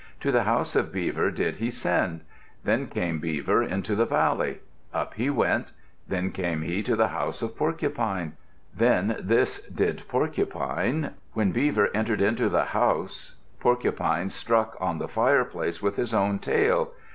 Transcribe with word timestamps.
To 0.21 0.31
the 0.31 0.45
house 0.45 0.75
of 0.75 0.91
Beaver 0.91 1.29
did 1.29 1.57
he 1.57 1.69
send. 1.69 2.21
Then 2.63 2.87
came 2.87 3.19
Beaver 3.19 3.61
into 3.61 3.93
the 3.93 4.07
valley. 4.07 4.61
Up 4.91 5.13
he 5.13 5.29
went. 5.29 5.73
Then 6.07 6.31
came 6.31 6.63
he 6.63 6.81
to 6.81 6.95
the 6.95 7.09
house 7.09 7.43
of 7.43 7.55
Porcupine. 7.55 8.33
Then 8.75 9.15
this 9.19 9.63
did 9.67 10.01
Porcupine: 10.07 11.13
when 11.33 11.51
Beaver 11.51 11.89
entered 11.93 12.19
into 12.23 12.49
the 12.49 12.65
house, 12.73 13.35
Porcupine 13.59 14.31
struck 14.31 14.75
on 14.79 14.97
the 14.97 15.07
fireplace 15.07 15.83
with 15.83 15.97
his 15.97 16.15
own 16.15 16.39
tail. 16.39 16.93